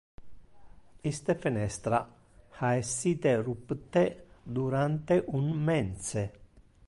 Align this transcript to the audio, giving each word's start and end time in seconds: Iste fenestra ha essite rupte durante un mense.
Iste 1.09 1.35
fenestra 1.43 1.99
ha 2.57 2.73
essite 2.73 3.35
rupte 3.39 4.25
durante 4.41 5.23
un 5.27 5.51
mense. 5.51 6.25